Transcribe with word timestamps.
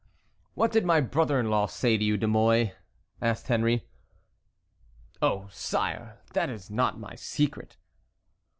"What 0.55 0.71
did 0.71 0.83
my 0.83 0.99
brother 0.99 1.39
in 1.39 1.51
law 1.51 1.67
say 1.67 1.95
to 1.95 2.03
you, 2.03 2.17
De 2.17 2.27
Mouy?" 2.27 2.71
asked 3.21 3.49
Henry. 3.49 3.85
"Oh, 5.21 5.47
sire, 5.51 6.17
that 6.33 6.49
is 6.49 6.71
not 6.71 6.99
my 6.99 7.13
secret." 7.13 7.77